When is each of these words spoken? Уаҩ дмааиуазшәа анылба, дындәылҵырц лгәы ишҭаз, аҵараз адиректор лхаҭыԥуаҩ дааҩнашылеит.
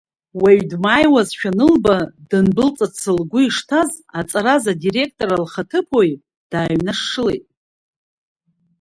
Уаҩ 0.41 0.61
дмааиуазшәа 0.69 1.49
анылба, 1.53 1.95
дындәылҵырц 2.29 2.97
лгәы 3.17 3.39
ишҭаз, 3.43 3.91
аҵараз 4.19 4.63
адиректор 4.71 5.29
лхаҭыԥуаҩ 5.43 6.11
дааҩнашылеит. 6.51 7.45